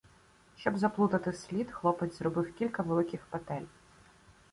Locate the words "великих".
2.83-3.21